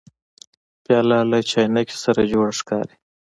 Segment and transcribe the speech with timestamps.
[0.83, 2.95] پیاله له چاینکي سره جوړه ښکاري.